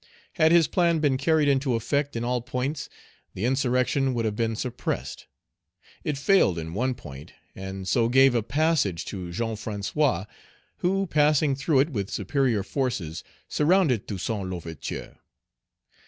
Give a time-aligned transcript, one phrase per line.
[0.33, 2.89] Had his plan been carried into effect in all points,
[3.35, 5.27] the insurrection would have been suppressed.
[6.03, 10.25] It failed in one point; and so gave a passage to Jean François,
[10.77, 15.19] who, passing through it with superior forces, surrounded Toussaint L'Ouverture.